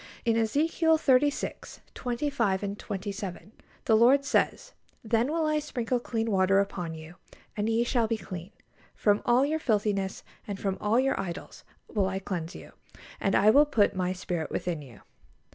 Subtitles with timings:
[0.25, 1.79] In Ezekiel xxxvi.
[1.93, 3.51] 25 and 27,
[3.85, 7.17] the Lord says, "Then will I sprinkle clean water upon you,
[7.55, 8.49] and ye shall be clean:
[8.95, 12.71] from all your filthiness, and from all your idols, will I cleanse you....
[13.19, 15.01] And I will put My Spirit within you."